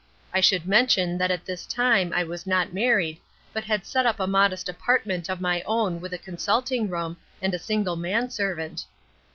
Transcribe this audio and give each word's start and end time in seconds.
I 0.33 0.39
should 0.41 0.65
mention 0.65 1.19
that 1.19 1.29
at 1.29 1.45
this 1.45 1.63
time 1.67 2.11
I 2.11 2.23
was 2.23 2.47
not 2.47 2.73
married, 2.73 3.19
but 3.53 3.65
had 3.65 3.85
set 3.85 4.03
up 4.03 4.19
a 4.19 4.25
modest 4.25 4.67
apartment 4.67 5.29
of 5.29 5.39
my 5.39 5.61
own 5.61 6.01
with 6.01 6.11
a 6.11 6.17
consulting 6.17 6.89
room 6.89 7.17
and 7.39 7.53
a 7.53 7.59
single 7.59 7.95
manservant. 7.97 8.85